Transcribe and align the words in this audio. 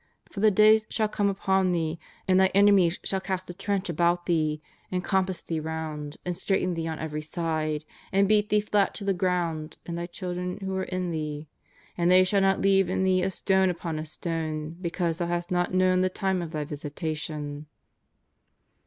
For 0.31 0.39
the 0.39 0.49
days 0.49 0.87
shall 0.89 1.07
come 1.07 1.29
upon 1.29 1.73
thee, 1.73 1.99
and 2.27 2.39
thy 2.39 2.47
enemies 2.55 2.97
shall 3.03 3.19
cast 3.21 3.51
a 3.51 3.53
trench 3.53 3.87
about 3.87 4.25
thee, 4.25 4.59
and 4.91 5.03
compass 5.03 5.41
thee 5.41 5.59
round, 5.59 6.17
and 6.25 6.35
straiten 6.35 6.73
thee 6.73 6.87
on 6.87 6.97
every 6.97 7.21
side, 7.21 7.85
and 8.11 8.27
beat 8.27 8.49
thee 8.49 8.61
flat 8.61 8.95
to 8.95 9.03
the 9.03 9.13
ground 9.13 9.77
and 9.85 9.99
thy 9.99 10.07
children 10.07 10.57
who 10.61 10.75
are 10.75 10.85
in 10.85 11.11
thee; 11.11 11.45
and 11.99 12.09
they 12.09 12.23
shall 12.23 12.41
not 12.41 12.63
leave 12.63 12.89
in 12.89 13.03
thee 13.03 13.21
a 13.21 13.29
stone 13.29 13.69
upon 13.69 13.99
a 13.99 14.05
stone, 14.07 14.71
because 14.81 15.19
thou 15.19 15.27
hast 15.27 15.51
not 15.51 15.71
known 15.71 16.01
the 16.01 16.09
time 16.09 16.41
of 16.41 16.51
thy 16.51 16.63
visitation.' 16.63 17.67